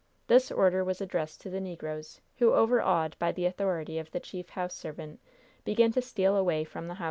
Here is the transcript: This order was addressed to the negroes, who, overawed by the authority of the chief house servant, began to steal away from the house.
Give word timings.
This 0.25 0.51
order 0.51 0.83
was 0.83 0.99
addressed 0.99 1.41
to 1.41 1.51
the 1.51 1.61
negroes, 1.61 2.21
who, 2.37 2.53
overawed 2.55 3.15
by 3.19 3.31
the 3.31 3.45
authority 3.45 3.99
of 3.99 4.09
the 4.09 4.19
chief 4.19 4.49
house 4.49 4.73
servant, 4.73 5.19
began 5.63 5.91
to 5.91 6.01
steal 6.01 6.35
away 6.35 6.63
from 6.63 6.87
the 6.87 6.95
house. 6.95 6.99